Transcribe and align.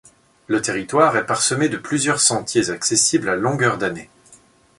Le 0.47 0.63
territoire 0.63 1.15
est 1.15 1.27
parsemé 1.27 1.69
de 1.69 1.77
plusieurs 1.77 2.19
sentiers 2.19 2.71
accessibles 2.71 3.29
à 3.29 3.35
longueur 3.35 3.77
d'année. 3.77 4.09